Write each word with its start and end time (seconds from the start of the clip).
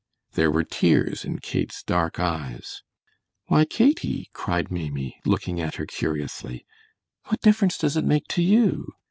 There 0.31 0.49
were 0.49 0.63
tears 0.63 1.23
in 1.23 1.37
Kate's 1.37 1.83
dark 1.83 2.19
eyes. 2.19 2.81
"Why, 3.45 3.65
Katie," 3.65 4.31
cried 4.33 4.71
Maimie, 4.71 5.19
looking 5.25 5.61
at 5.61 5.75
her 5.75 5.85
curiously, 5.85 6.65
"what 7.25 7.39
difference 7.41 7.77
does 7.77 7.95
it 7.97 8.03
make 8.05 8.25
to 8.29 8.41
you? 8.41 8.93